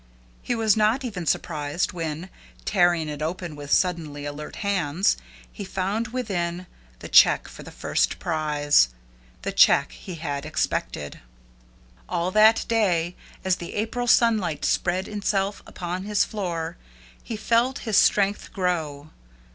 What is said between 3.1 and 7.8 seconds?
open with suddenly alert hands, he found within the check for the